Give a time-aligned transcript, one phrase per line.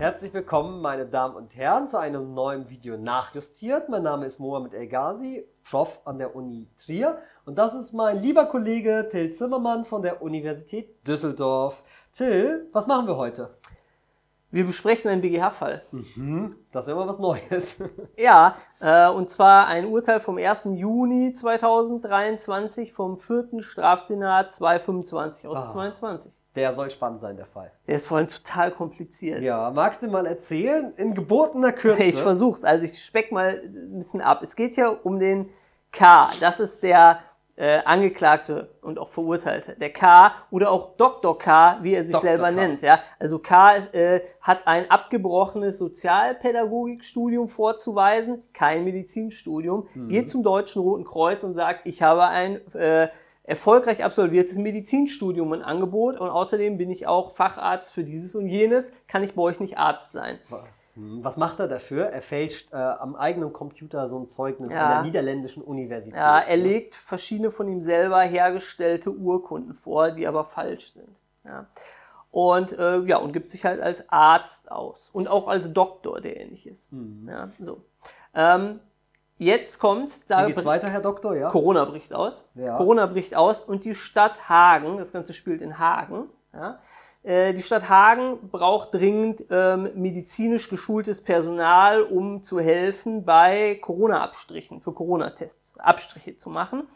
[0.00, 3.90] Herzlich willkommen, meine Damen und Herren, zu einem neuen Video nachjustiert.
[3.90, 7.18] Mein Name ist Mohamed El Ghazi, Prof an der Uni Trier.
[7.44, 11.82] Und das ist mein lieber Kollege Till Zimmermann von der Universität Düsseldorf.
[12.12, 13.50] Till, was machen wir heute?
[14.52, 15.82] Wir besprechen einen BGH-Fall.
[15.92, 17.76] Mhm, das ist immer was Neues.
[18.16, 20.70] Ja, äh, und zwar ein Urteil vom 1.
[20.74, 23.62] Juni 2023 vom 4.
[23.62, 25.66] Strafsenat 225 aus Ah.
[25.68, 26.32] 22.
[26.56, 27.70] Der soll spannend sein, der Fall.
[27.86, 29.40] Der ist vor allem total kompliziert.
[29.40, 30.92] Ja, magst du mal erzählen?
[30.96, 32.02] In gebotener Kürze.
[32.02, 34.42] Ich versuch's, also ich speck mal ein bisschen ab.
[34.42, 35.48] Es geht hier um den
[35.92, 36.28] K.
[36.40, 37.20] Das ist der
[37.60, 39.76] äh, Angeklagte und auch Verurteilte.
[39.78, 41.38] Der K oder auch Dr.
[41.38, 42.22] K, wie er sich Dr.
[42.22, 42.52] selber K.
[42.52, 42.82] nennt.
[42.82, 43.00] Ja?
[43.18, 50.08] Also K äh, hat ein abgebrochenes Sozialpädagogikstudium vorzuweisen, kein Medizinstudium, Mhm.
[50.08, 53.08] geht zum Deutschen Roten Kreuz und sagt, ich habe ein äh,
[53.44, 58.92] erfolgreich absolviertes Medizinstudium im Angebot und außerdem bin ich auch Facharzt für dieses und jenes,
[59.08, 60.38] kann ich bei euch nicht Arzt sein.
[60.48, 62.06] Was, hm, was macht er dafür?
[62.06, 64.86] Er fälscht äh, am eigenen Computer so ein Zeugnis Ja.
[64.86, 66.18] an der niederländischen Universität.
[66.18, 66.62] Ja, er ne?
[66.62, 71.08] legt verschiedene von ihm selber hergestellte Urkunden vor, die aber falsch sind.
[71.44, 71.66] Ja.
[72.30, 76.40] Und äh, ja, und gibt sich halt als Arzt aus und auch als Doktor, der
[76.40, 76.92] ähnlich ist.
[76.92, 77.28] Mhm.
[77.28, 77.82] Ja, so.
[78.34, 78.78] Ähm,
[79.38, 81.34] jetzt kommt, da Wie geht's weiter, Herr Doktor?
[81.34, 81.50] Ja.
[81.50, 82.48] Corona bricht aus.
[82.54, 82.76] Ja.
[82.76, 86.78] Corona bricht aus und die Stadt Hagen, das Ganze spielt in Hagen, ja,
[87.24, 94.92] die Stadt Hagen braucht dringend ähm, medizinisch geschultes Personal, um zu helfen bei Corona-Abstrichen, für
[94.92, 96.88] Corona-Tests, Abstriche zu machen.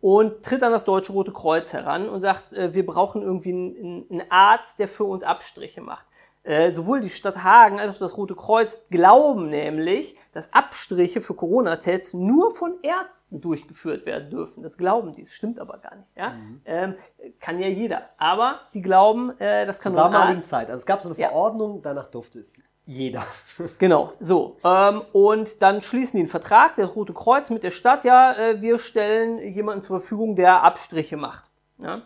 [0.00, 4.06] Und tritt an das Deutsche Rote Kreuz heran und sagt, äh, wir brauchen irgendwie einen,
[4.10, 6.06] einen Arzt, der für uns Abstriche macht.
[6.42, 11.34] Äh, sowohl die Stadt Hagen als auch das Rote Kreuz glauben nämlich, dass Abstriche für
[11.34, 14.62] Corona-Tests nur von Ärzten durchgeführt werden dürfen.
[14.62, 16.08] Das glauben die, das stimmt aber gar nicht.
[16.16, 16.34] Ja?
[16.64, 16.94] Ähm,
[17.40, 18.08] kann ja jeder.
[18.16, 20.40] Aber die glauben, äh, das kann Zur nur damaligen.
[20.42, 20.68] Zeit.
[20.68, 21.28] Also es gab so eine Ja.
[21.28, 23.22] Verordnung, danach durfte es jeder.
[23.78, 24.56] Genau, so.
[24.64, 28.62] Ähm, und dann schließen die einen Vertrag, der Rote Kreuz mit der Stadt, ja, äh,
[28.62, 31.44] wir stellen jemanden zur Verfügung, der Abstriche macht.
[31.78, 32.00] Ja?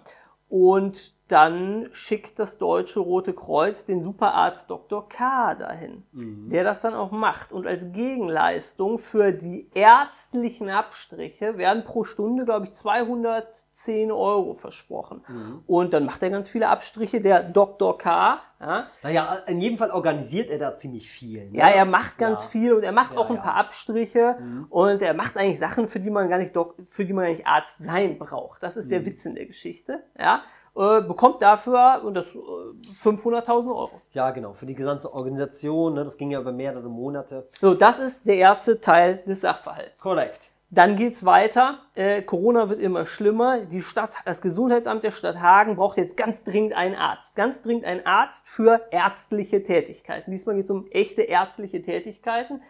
[0.48, 5.08] Und dann schickt das Deutsche Rote Kreuz den Superarzt Dr.
[5.08, 5.54] K.
[5.54, 7.50] dahin, der das dann auch macht.
[7.50, 15.24] Und als Gegenleistung für die ärztlichen Abstriche werden pro Stunde, glaube ich, 210 Euro versprochen.
[15.66, 17.96] Und dann macht er ganz viele Abstriche, der Dr.
[17.96, 18.40] K.
[18.60, 21.50] Ja, Naja, in jedem Fall organisiert er da ziemlich viel.
[21.50, 21.58] Ne?
[21.58, 22.48] ja, er macht ganz Ja.
[22.50, 24.36] viel und er macht Ja, auch ein paar Abstriche
[24.70, 27.32] und er macht eigentlich Sachen, für die man gar nicht Dok für die man gar
[27.32, 28.62] nicht Arzt sein braucht.
[28.62, 28.90] Das ist Mhm.
[28.90, 30.02] der Witz in der Geschichte.
[30.18, 30.42] Ja,
[30.76, 34.00] äh, bekommt dafür und das äh, 500.000 Euro.
[34.12, 34.52] Ja, genau.
[34.54, 35.94] Für die gesamte Organisation.
[35.94, 36.04] Ne?
[36.04, 37.48] Das ging ja über mehrere Monate.
[37.60, 40.00] So, das ist der erste Teil des Sachverhalts.
[40.00, 40.50] Korrekt.
[40.70, 41.78] Dann geht's weiter.
[41.94, 43.60] Äh, Corona wird immer schlimmer.
[43.60, 47.36] Die Stadt, das Gesundheitsamt der Stadt Hagen braucht jetzt ganz dringend einen Arzt.
[47.36, 50.32] Ganz dringend einen Arzt für ärztliche Tätigkeiten.
[50.32, 52.60] Diesmal geht es um echte ärztliche Tätigkeiten.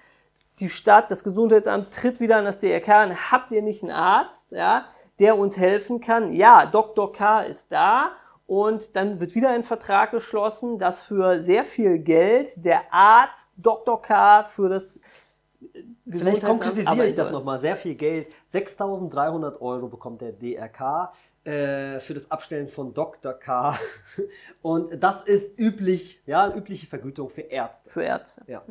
[0.60, 4.53] Die Stadt, das Gesundheitsamt tritt wieder an das DRK und habt ihr nicht einen Arzt,
[4.53, 4.84] ja,
[5.19, 6.32] der uns helfen kann?
[6.32, 7.12] Ja, Dr.
[7.12, 8.12] K ist da.
[8.47, 14.02] Und dann wird wieder ein Vertrag geschlossen, dass für sehr viel Geld der Arzt Dr.
[14.02, 14.98] K für das
[16.06, 17.58] Vielleicht konkretisiere ich das nochmal.
[17.58, 18.28] Sehr viel Geld.
[18.52, 21.12] 6.300 Euro bekommt der DRK
[21.44, 23.32] äh, für das Abstellen von Dr.
[23.32, 23.78] K.
[24.62, 27.91] Und das ist üblich, ja, übliche Vergütung für Ärzte.
[27.91, 28.44] Für Ärzte.
[28.46, 28.62] Ja.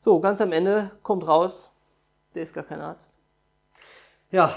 [0.00, 1.70] So, ganz am Ende kommt raus,
[2.34, 3.18] der ist gar kein Arzt.
[4.30, 4.54] Ja,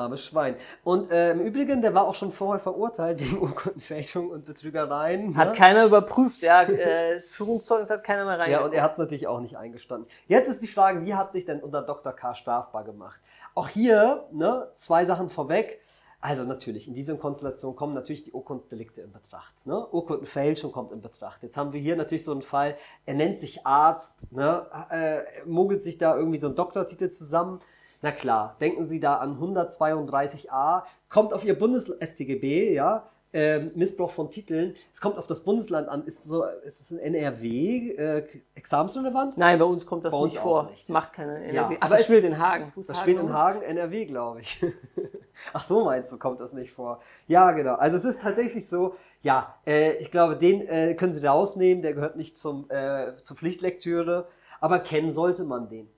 [0.00, 0.56] armes Schwein.
[0.82, 5.36] Und äh, im Übrigen, der war auch schon vorher verurteilt wegen Urkundenfälschung und Betrügereien.
[5.36, 5.54] Hat ne?
[5.54, 8.66] keiner überprüft, ja, äh, das Führungszeugnis hat keiner mehr Ja, reingeguckt.
[8.70, 10.08] und er hat es natürlich auch nicht eingestanden.
[10.26, 12.12] Jetzt ist die Frage, wie hat sich denn unser Dr.
[12.12, 12.34] K.
[12.34, 13.20] strafbar gemacht?
[13.54, 15.80] Auch hier, ne, zwei Sachen vorweg.
[16.22, 19.66] Also natürlich, in dieser Konstellation kommen natürlich die Urkundsdelikte in Betracht.
[19.66, 19.86] Ne?
[19.90, 21.42] Urkundenfälschung kommt in Betracht.
[21.42, 24.66] Jetzt haben wir hier natürlich so einen Fall, er nennt sich Arzt, ne?
[24.90, 27.60] äh, mogelt sich da irgendwie so einen Doktortitel zusammen.
[28.02, 34.28] Na klar, denken Sie da an 132a, kommt auf Ihr Bundes-StGB, ja, ähm, Missbrauch von
[34.30, 34.74] Titeln.
[34.92, 36.04] Es kommt auf das Bundesland an.
[36.04, 38.26] Ist, so, ist es in NRW äh,
[38.56, 39.38] examensrelevant?
[39.38, 40.64] Nein, bei uns kommt das uns nicht vor.
[40.64, 40.82] nicht.
[40.82, 41.54] Das macht keine NRW.
[41.54, 42.72] Ja, aber aber es es- spielt in Hagen.
[42.76, 43.32] Ist Das spielt in?
[43.32, 44.64] Hagen, NRW, glaube ich.
[45.52, 47.00] Ach so, meinst du, kommt das nicht vor?
[47.28, 47.74] Ja, genau.
[47.74, 51.94] Also es ist tatsächlich so, ja, äh, ich glaube, den äh, können Sie rausnehmen, der
[51.94, 54.26] gehört nicht zum, äh, zur Pflichtlektüre,
[54.60, 55.88] aber kennen sollte man den.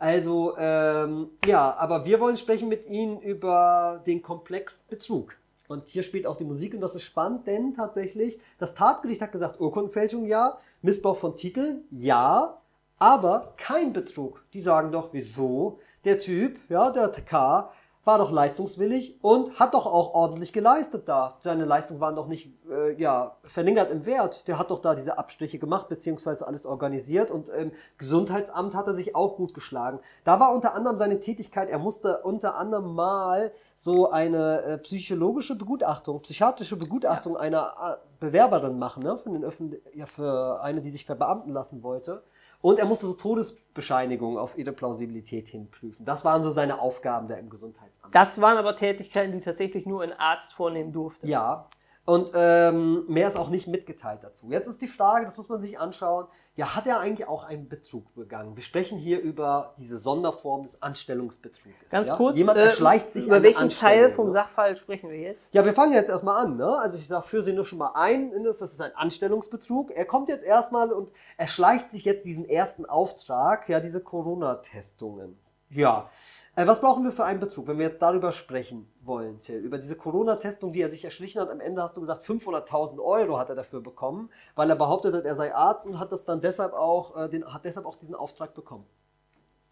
[0.00, 5.36] Also, ähm, ja, aber wir wollen sprechen mit Ihnen über den Komplex Betrug.
[5.68, 9.30] Und hier spielt auch die Musik und das ist spannend, denn tatsächlich, das Tatgericht hat
[9.30, 12.60] gesagt, Urkundenfälschung ja, Missbrauch von Titeln ja,
[12.98, 14.42] aber kein Betrug.
[14.54, 15.78] Die sagen doch, wieso?
[16.04, 17.70] Der Typ, ja, der K,
[18.04, 21.36] war doch leistungswillig und hat doch auch ordentlich geleistet da.
[21.40, 24.48] Seine Leistungen waren doch nicht äh, ja, verringert im Wert.
[24.48, 28.94] Der hat doch da diese Abstriche gemacht, beziehungsweise alles organisiert und im Gesundheitsamt hat er
[28.94, 30.00] sich auch gut geschlagen.
[30.24, 35.56] Da war unter anderem seine Tätigkeit, er musste unter anderem mal so eine äh, psychologische
[35.56, 37.40] Begutachtung, psychiatrische Begutachtung ja.
[37.40, 41.82] einer äh, Bewerberin machen, ne, für, den Öffn ja, für eine, die sich verbeamten lassen
[41.82, 42.22] wollte.
[42.62, 46.04] Und er musste so Todesbescheinigungen auf ihre Plausibilität hinprüfen.
[46.04, 48.14] Das waren so seine Aufgaben da im Gesundheitsamt.
[48.14, 51.26] Das waren aber Tätigkeiten, die tatsächlich nur ein Arzt vornehmen durfte.
[51.26, 51.68] Ja,
[52.10, 54.48] und ähm, mehr ist auch nicht mitgeteilt dazu.
[54.50, 56.26] Jetzt ist die Frage, das muss man sich anschauen,
[56.56, 58.56] ja, hat er eigentlich auch einen Betrug begangen?
[58.56, 61.88] Wir sprechen hier über diese Sonderform des Anstellungsbetruges.
[61.88, 62.16] Ganz ja?
[62.16, 64.32] kurz, Jemand erschleicht sich über welchen Teil vom ne?
[64.32, 65.54] Sachverhalt sprechen wir jetzt?
[65.54, 66.56] Ja, wir fangen jetzt erstmal an.
[66.56, 66.66] Ne?
[66.80, 69.92] Also ich sage, für Sie nur schon mal ein, das ist ein Anstellungsbetrug.
[69.92, 75.38] Er kommt jetzt erstmal und erschleicht sich jetzt diesen ersten Auftrag, ja, diese Corona-Testungen.
[75.68, 76.10] Ja,
[76.56, 79.58] was brauchen wir für einen Betrug, wenn wir jetzt darüber sprechen wollen, Till?
[79.60, 81.50] Über diese Corona-Testung, die er sich erschlichen hat.
[81.50, 85.24] Am Ende hast du gesagt, 500.000 Euro hat er dafür bekommen, weil er behauptet hat,
[85.24, 88.14] er sei Arzt und hat das dann deshalb auch, äh, den, hat deshalb auch diesen
[88.14, 88.84] Auftrag bekommen.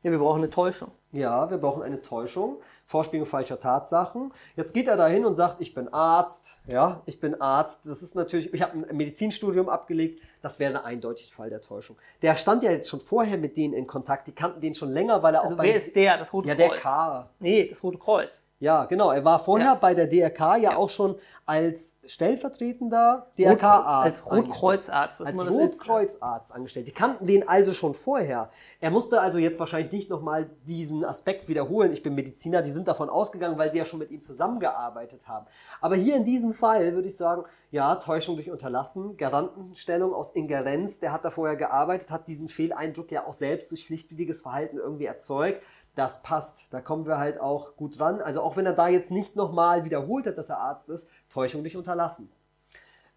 [0.04, 0.92] Ja, wir brauchen eine Täuschung.
[1.10, 2.58] Ja, wir brauchen eine Täuschung.
[2.86, 4.32] Vorspiegelung falscher Tatsachen.
[4.54, 6.56] Jetzt geht er dahin und sagt, ich bin Arzt.
[6.68, 7.80] Ja, ich bin Arzt.
[7.84, 10.22] Das ist natürlich, ich habe ein Medizinstudium abgelegt.
[10.48, 11.96] Das wäre eindeutig Fall der Täuschung.
[12.22, 14.28] Der stand ja jetzt schon vorher mit denen in Kontakt.
[14.28, 15.64] Die kannten den schon länger, weil er also auch bei.
[15.64, 16.16] Wer ist der?
[16.16, 16.64] Das Rote ja, Kreuz?
[16.64, 17.30] Ja, der K.
[17.38, 18.44] Nee, das Rote Kreuz.
[18.60, 19.12] Ja, genau.
[19.12, 19.74] Er war vorher ja.
[19.74, 21.14] bei der DRK ja, ja, auch schon
[21.46, 24.24] als stellvertretender DRK-Arzt.
[24.24, 25.20] Als Rotkreuzarzt.
[25.20, 26.88] Als Rotkreuzarzt angestellt.
[26.88, 28.50] Die kannten den also schon vorher.
[28.80, 31.92] Er musste also jetzt wahrscheinlich nicht nochmal diesen Aspekt wiederholen.
[31.92, 35.46] Ich bin Mediziner, die sind davon ausgegangen, weil sie ja schon mit ihm zusammengearbeitet haben.
[35.80, 40.98] Aber hier in diesem Fall würde ich sagen, ja, Täuschung durch Unterlassen, Garantenstellung aus Ingerenz,
[40.98, 45.06] der hat da vorher gearbeitet, hat diesen Fehleindruck ja auch selbst durch pflichtwidriges Verhalten irgendwie
[45.06, 45.62] erzeugt
[45.98, 46.64] das passt.
[46.70, 48.20] Da kommen wir halt auch gut dran.
[48.20, 51.62] Also auch wenn er da jetzt nicht nochmal wiederholt hat, dass er Arzt ist, Täuschung
[51.62, 52.30] nicht unterlassen.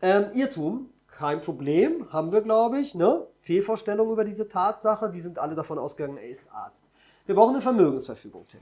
[0.02, 2.96] Ähm, Irrtum, kein Problem, haben wir, glaube ich.
[2.96, 3.28] Ne?
[3.42, 6.84] Fehlvorstellungen über diese Tatsache, die sind alle davon ausgegangen, er ist Arzt.
[7.28, 8.62] Wir brauchen eine Vermögensverfügung, Tim.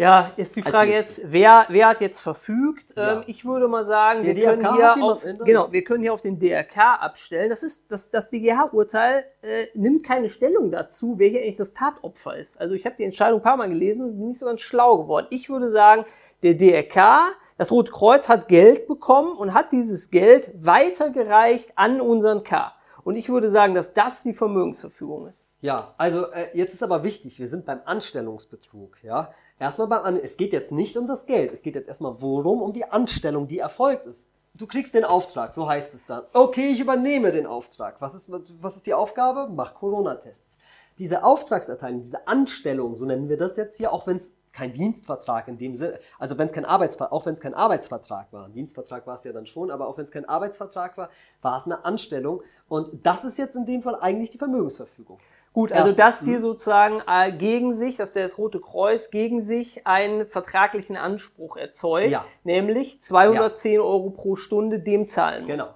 [0.00, 2.96] Ja, ist die Frage jetzt, wer, wer hat jetzt verfügt?
[2.96, 3.18] Ja.
[3.18, 6.14] Ähm, ich würde mal sagen, Der wir DRK können, hier auf, genau, wir können hier
[6.14, 7.50] auf den DRK abstellen.
[7.50, 12.34] Das, ist, das, das BGH-Urteil äh, nimmt keine Stellung dazu, wer hier eigentlich das Tatopfer
[12.34, 12.58] ist.
[12.58, 15.26] Also ich habe die Entscheidung ein paar Mal gelesen, bin nicht so ganz schlau geworden.
[15.28, 16.06] Ich würde sagen,
[16.42, 22.42] der DRK, das Rote Kreuz hat Geld bekommen und hat dieses Geld weitergereicht an unseren
[22.42, 22.72] K.
[23.04, 25.46] Und ich würde sagen, dass das die Vermögensverfügung ist.
[25.60, 29.34] Ja, also äh, jetzt ist aber wichtig, wir sind beim Anstellungsbetrug, ja.
[29.60, 32.62] Erstmal beim An es geht jetzt nicht um das Geld, es geht jetzt erstmal worum?
[32.62, 34.26] Um die Anstellung, die erfolgt ist.
[34.54, 36.22] Du kriegst den Auftrag, so heißt es dann.
[36.32, 38.00] Okay, ich übernehme den Auftrag.
[38.00, 39.52] Was ist, was ist die Aufgabe?
[39.54, 40.56] Mach Corona-Tests.
[40.98, 45.46] Diese Auftragserteilung, diese Anstellung, so nennen wir das jetzt hier, auch wenn es kein Dienstvertrag
[45.48, 49.06] in dem Sinne, also wenn es kein Arbeitsvertrag, auch wenn es kein Arbeitsvertrag war, Dienstvertrag
[49.06, 51.10] war es ja dann schon, aber auch wenn es kein Arbeitsvertrag war,
[51.42, 55.18] war es eine Anstellung und das ist jetzt in dem Fall eigentlich die Vermögensverfügung.
[55.52, 60.26] Gut, also dass die sozusagen äh, gegen sich, dass das Rote Kreuz gegen sich einen
[60.26, 62.24] vertraglichen Anspruch erzeugt, ja.
[62.44, 63.80] nämlich 210 ja.
[63.80, 65.48] Euro pro Stunde dem zahlen muss.
[65.48, 65.74] Genau.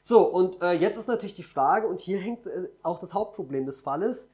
[0.00, 3.66] So, und äh, jetzt ist natürlich die Frage, und hier hängt äh, auch das Hauptproblem
[3.66, 4.30] des Falles,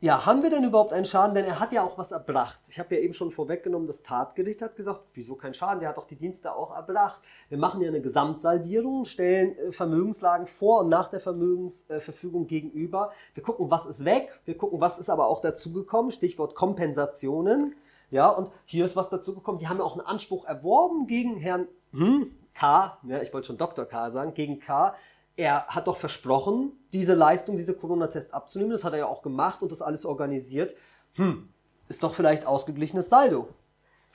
[0.00, 1.34] ja, haben wir denn überhaupt einen Schaden?
[1.34, 2.60] Denn er hat ja auch was erbracht.
[2.68, 5.80] Ich habe ja eben schon vorweggenommen, das Tatgericht hat gesagt, wieso kein Schaden?
[5.80, 7.22] Der hat doch die Dienste auch erbracht.
[7.48, 13.12] Wir machen ja eine Gesamtsaldierung, stellen äh, Vermögenslagen vor und nach der Vermögensverfügung äh, gegenüber.
[13.32, 14.38] Wir gucken, was ist weg.
[14.44, 16.10] Wir gucken, was ist aber auch dazugekommen.
[16.10, 17.74] Stichwort Kompensationen.
[18.10, 19.58] Ja, und hier ist was dazugekommen.
[19.60, 22.98] Die haben ja auch einen Anspruch erworben gegen Herrn hm, K.
[23.04, 23.86] Ja, ich wollte schon Dr.
[23.86, 24.94] K sagen, gegen K
[25.36, 28.72] er hat doch versprochen, diese Leistung, diese Corona-Test abzunehmen.
[28.72, 30.74] Das hat er ja auch gemacht und das alles organisiert.
[31.14, 31.48] Hm,
[31.88, 33.48] ist doch vielleicht ausgeglichenes Saldo.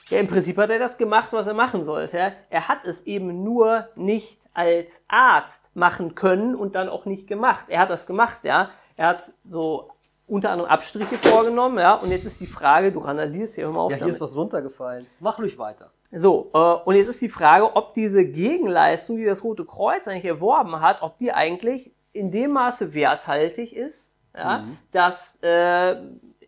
[0.09, 2.33] Ja, im Prinzip hat er das gemacht, was er machen sollte.
[2.49, 7.65] Er hat es eben nur nicht als Arzt machen können und dann auch nicht gemacht.
[7.69, 8.71] Er hat das gemacht, ja.
[8.97, 9.91] Er hat so
[10.31, 11.95] unter anderem Abstriche vorgenommen, ja.
[11.95, 13.91] Und jetzt ist die Frage, du randalierst hier, mal auf.
[13.91, 14.15] Ja, hier damit.
[14.15, 15.05] ist was runtergefallen.
[15.19, 15.91] Mach ruhig weiter.
[16.13, 20.25] So, äh, und jetzt ist die Frage, ob diese Gegenleistung, die das Rote Kreuz eigentlich
[20.25, 24.77] erworben hat, ob die eigentlich in dem Maße werthaltig ist, ja, mhm.
[24.91, 25.97] dass äh,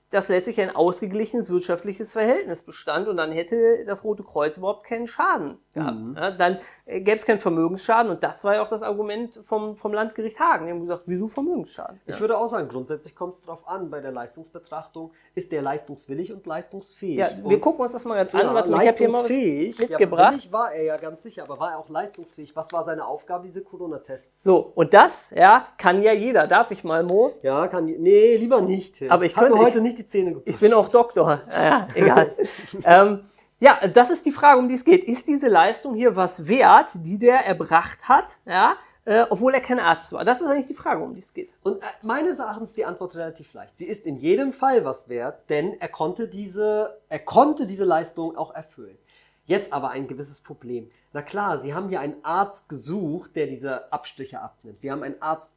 [0.10, 5.08] dass letztlich ein ausgeglichenes wirtschaftliches Verhältnis bestand und dann hätte das Rote Kreuz überhaupt keinen
[5.08, 5.98] Schaden gehabt.
[5.98, 6.16] Mhm.
[6.16, 9.76] Ja, dann äh, gäbe es keinen Vermögensschaden und das war ja auch das Argument vom,
[9.76, 10.66] vom Landgericht Hagen.
[10.66, 12.00] Die haben gesagt, wieso Vermögensschaden?
[12.06, 12.20] Ich ja.
[12.20, 16.46] würde auch sagen, grundsätzlich kommt es darauf an, bei der Leistungsbetrachtung, ist der leistungswillig und
[16.46, 17.18] leistungsfähig.
[17.18, 18.54] Ja, wir und, gucken uns das mal gerade an.
[18.54, 20.46] Warte, ich habe hier mal was mitgebracht.
[20.46, 22.56] Ja, war er ja ganz sicher, aber war er auch leistungsfähig?
[22.56, 24.44] Was war seine Aufgabe, diese Corona-Tests?
[24.44, 26.48] So, und das, ja, kann ja jeder.
[26.48, 27.34] Darf ich mal, Mo?
[27.42, 29.02] Ja, kann, nee, lieber nicht.
[29.10, 30.48] Aber ich könnte heute nicht die Zähne gepusht.
[30.48, 31.42] Ich bin auch Doktor.
[31.50, 32.36] Ja, egal.
[32.84, 33.22] ähm,
[33.64, 35.06] Ja, das ist die Frage, um die es geht.
[35.06, 39.80] Ist diese Leistung hier was wert, die der erbracht hat, ja, äh, obwohl er kein
[39.80, 40.26] Arzt war?
[40.26, 41.50] Das ist eigentlich die Frage, um die es geht.
[41.64, 43.78] Und äh, meines Erachtens die Antwort relativ leicht.
[43.78, 48.36] Sie ist in jedem Fall was wert, denn er konnte diese, er konnte diese Leistung
[48.36, 48.98] auch erfüllen.
[49.46, 50.92] Jetzt aber ein gewisses Problem.
[51.14, 54.82] Na klar, Sie haben hier einen Arzt gesucht, der diese Abstriche abnimmt.
[54.82, 55.50] Sie haben einen Arzt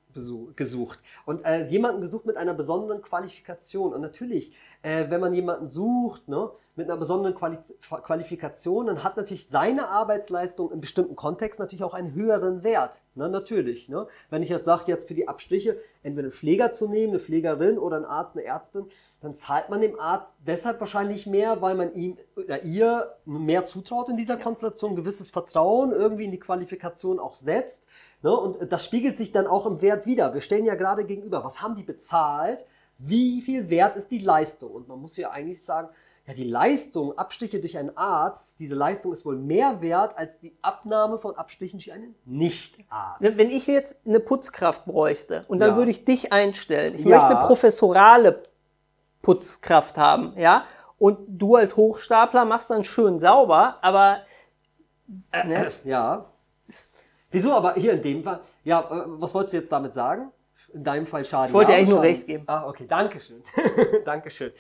[0.56, 3.92] gesucht und äh, jemanden gesucht mit einer besonderen Qualifikation.
[3.92, 9.16] Und natürlich, äh, wenn man jemanden sucht ne, mit einer besonderen Quali Qualifikation, dann hat
[9.16, 13.02] natürlich seine Arbeitsleistung im bestimmten Kontext natürlich auch einen höheren Wert.
[13.14, 13.88] Ne, natürlich.
[13.88, 14.06] Ne?
[14.30, 17.78] Wenn ich jetzt sage, jetzt für die Abstriche entweder einen Pfleger zu nehmen, eine Pflegerin
[17.78, 18.87] oder einen Arzt, eine Ärztin,
[19.20, 24.08] dann zahlt man dem Arzt deshalb wahrscheinlich mehr, weil man ihm oder ihr mehr zutraut
[24.08, 27.82] in dieser Konstellation, ein gewisses Vertrauen irgendwie in die Qualifikation auch setzt.
[28.26, 28.37] Ne?
[28.37, 30.35] Und das spiegelt sich dann auch im Wert wieder.
[30.35, 32.66] Wir stellen ja gerade gegenüber, was haben die bezahlt,
[32.99, 34.73] wie viel wert ist die Leistung?
[34.73, 35.90] Und man muss ja eigentlich sagen,
[36.26, 40.56] ja, die Leistung, Abstiche durch einen Arzt, diese Leistung ist wohl mehr wert als die
[40.61, 43.21] Abnahme von Abstichen durch einen Nicht-Arzt.
[43.21, 45.76] Wenn ich jetzt eine Putzkraft bräuchte und dann ja.
[45.76, 47.28] würde ich dich einstellen, ich ja.
[47.28, 48.42] möchte professorale
[49.23, 50.64] Putzkraft haben, ja,
[50.99, 54.23] und du als Hochstapler machst dann schön sauber, aber
[55.45, 55.71] ne?
[55.85, 56.25] ja,
[57.30, 58.40] Wieso aber hier in dem Fall?
[58.64, 60.30] Ja, äh, was wolltest du jetzt damit sagen?
[60.73, 61.49] In deinem Fall schade.
[61.49, 62.45] Ich wollte ja, eigentlich nur recht geben.
[62.47, 63.42] Ah, okay, Dankeschön.
[64.04, 64.52] Dankeschön.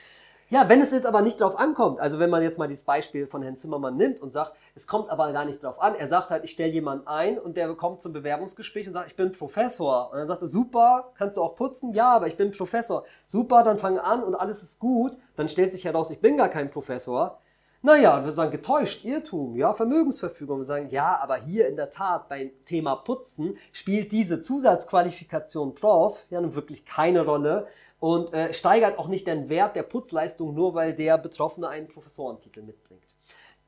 [0.48, 3.26] Ja, wenn es jetzt aber nicht drauf ankommt, also wenn man jetzt mal dieses Beispiel
[3.26, 6.30] von Herrn Zimmermann nimmt und sagt, es kommt aber gar nicht drauf an, er sagt
[6.30, 10.12] halt, ich stelle jemanden ein und der kommt zum Bewerbungsgespräch und sagt, ich bin Professor.
[10.12, 11.92] Und dann sagt er, super, kannst du auch putzen?
[11.94, 13.04] Ja, aber ich bin Professor.
[13.26, 15.16] Super, dann fange an und alles ist gut.
[15.34, 17.40] Dann stellt sich heraus, ich bin gar kein Professor.
[17.86, 20.58] Naja, wir sagen getäuscht, Irrtum, ja, Vermögensverfügung.
[20.58, 26.18] Wir sagen, ja, aber hier in der Tat beim Thema Putzen spielt diese Zusatzqualifikation Prof
[26.28, 27.68] ja nun wirklich keine Rolle
[28.00, 32.62] und äh, steigert auch nicht den Wert der Putzleistung nur, weil der Betroffene einen Professorentitel
[32.62, 33.04] mitbringt.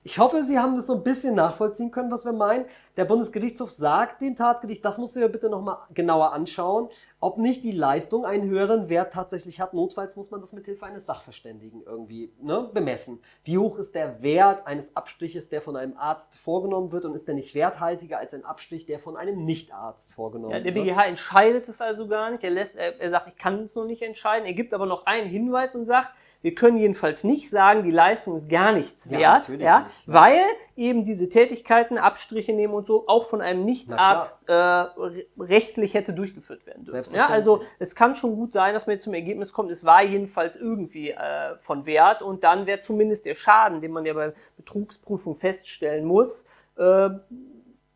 [0.03, 2.65] Ich hoffe, Sie haben das so ein bisschen nachvollziehen können, was wir meinen.
[2.97, 6.89] Der Bundesgerichtshof sagt dem Tatgericht, das musst du dir bitte nochmal genauer anschauen,
[7.21, 9.75] ob nicht die Leistung einen höheren Wert tatsächlich hat.
[9.75, 13.21] Notfalls muss man das mit Hilfe eines Sachverständigen irgendwie ne, bemessen.
[13.43, 17.27] Wie hoch ist der Wert eines Abstriches, der von einem Arzt vorgenommen wird und ist
[17.27, 20.67] der nicht werthaltiger als ein Abstrich, der von einem Nichtarzt vorgenommen ja, wird?
[20.67, 22.45] Der BGH entscheidet es also gar nicht.
[22.45, 24.47] Er, lässt, er, er sagt, ich kann es noch nicht entscheiden.
[24.47, 28.37] Er gibt aber noch einen Hinweis und sagt, wir können jedenfalls nicht sagen, die Leistung
[28.37, 30.41] ist gar nichts wert, ja, ja nicht, weil
[30.77, 36.65] eben diese Tätigkeiten, Abstriche nehmen und so, auch von einem Nichtarzt äh, rechtlich hätte durchgeführt
[36.67, 37.17] werden dürfen.
[37.17, 40.05] Ja, also es kann schon gut sein, dass man jetzt zum Ergebnis kommt, es war
[40.05, 44.33] jedenfalls irgendwie äh, von Wert und dann wäre zumindest der Schaden, den man ja bei
[44.57, 46.45] Betrugsprüfung feststellen muss,
[46.77, 47.11] äh,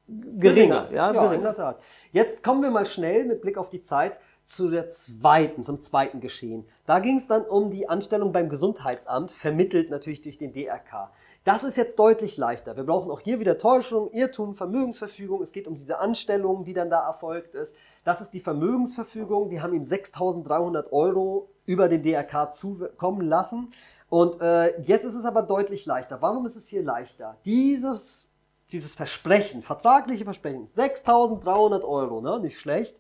[0.09, 0.89] geringer.
[0.91, 1.35] Ja, ja geringer.
[1.35, 1.81] in der Tat.
[2.11, 6.21] Jetzt kommen wir mal schnell mit Blick auf die Zeit zu der zweiten, zum zweiten
[6.21, 6.67] Geschehen.
[6.87, 11.11] Da ging es dann um die Anstellung beim Gesundheitsamt, vermittelt natürlich durch den DRK.
[11.45, 12.77] Das ist jetzt deutlich leichter.
[12.77, 15.43] Wir brauchen auch hier wieder Täuschung, Irrtum, Vermögensverfügung.
[15.43, 17.75] Es geht um diese Anstellung, die dann da erfolgt ist.
[18.05, 19.49] Das ist die Vermögensverfügung.
[19.49, 23.73] Die haben ihm 6.300 Euro über den DRK zukommen lassen.
[24.09, 26.21] Und äh, jetzt ist es aber deutlich leichter.
[26.21, 27.37] Warum ist es hier leichter?
[27.45, 28.29] Dieses,
[28.71, 32.39] dieses Versprechen, vertragliche Versprechen, 6.300 Euro, ne?
[32.39, 32.97] nicht schlecht.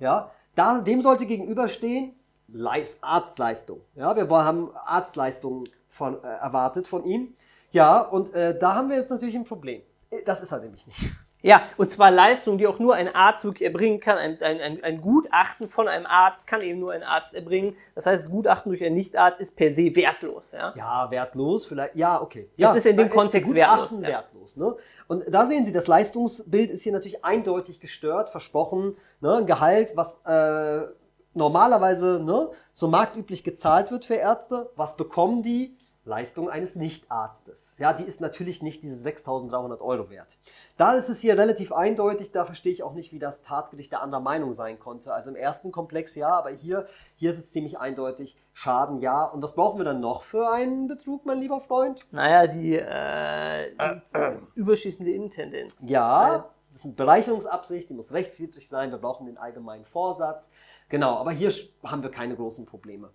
[0.00, 2.12] Ja, da, dem sollte gegenüberstehen
[2.48, 3.80] Leist, Arztleistung.
[3.94, 7.34] Ja, wir haben Arztleistungen von, äh, erwartet von ihm.
[7.72, 9.82] Ja, und äh, da haben wir jetzt natürlich ein Problem.
[10.24, 11.10] Das ist er nämlich nicht.
[11.46, 14.18] Ja, und zwar Leistungen, die auch nur ein Arzt wirklich erbringen kann.
[14.18, 17.76] Ein, ein, ein, Gutachten von einem Arzt kann eben nur ein Arzt erbringen.
[17.94, 20.50] Das heißt, das Gutachten durch einen Nichtarzt ist per se wertlos.
[20.50, 21.94] Ja, ja wertlos, vielleicht.
[21.94, 22.50] Ja, okay.
[22.58, 24.56] Das ja, ist in dem Kontext Gutachten wertlos.
[24.56, 24.74] wertlos ne?
[25.06, 28.96] Und da sehen Sie, das Leistungsbild ist hier natürlich eindeutig gestört, versprochen.
[29.20, 29.36] Ne?
[29.36, 30.88] Ein Gehalt, was äh,
[31.32, 34.70] normalerweise ne, so marktüblich gezahlt wird für Ärzte.
[34.74, 35.75] Was bekommen die?
[36.06, 37.72] Leistung eines Nichtarztes.
[37.78, 40.38] Ja, die ist natürlich nicht diese 6.300 Euro wert.
[40.76, 44.02] Da ist es hier relativ eindeutig, da verstehe ich auch nicht, wie das Tatgericht der
[44.02, 45.12] anderer Meinung sein konnte.
[45.12, 46.86] Also im ersten Komplex ja, aber hier,
[47.16, 49.24] hier ist es ziemlich eindeutig, Schaden ja.
[49.24, 52.00] Und was brauchen wir dann noch für einen Betrug, mein lieber Freund?
[52.12, 55.74] Naja, die, äh, die äh, überschießende Intendenz.
[55.80, 60.50] Ja, das ist eine Bereicherungsabsicht, die muss rechtswidrig sein, wir brauchen den allgemeinen Vorsatz.
[60.88, 61.50] Genau, aber hier
[61.84, 63.10] haben wir keine großen Probleme.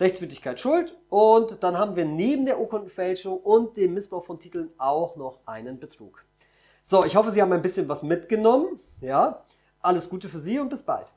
[0.00, 5.16] Rechtswidrigkeit Schuld und dann haben wir neben der Urkundenfälschung und dem Missbrauch von Titeln auch
[5.16, 6.24] noch einen Betrug.
[6.82, 8.80] So, ich hoffe, Sie haben ein bisschen was mitgenommen.
[9.00, 9.44] Ja,
[9.80, 11.12] alles Gute für Sie und bis bald.